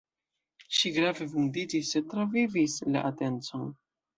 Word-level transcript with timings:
Ŝi 0.77 0.91
grave 0.95 1.27
vundiĝis, 1.35 1.91
sed 1.91 2.09
travivis 2.15 2.79
la 2.97 3.05
atencon. 3.11 3.71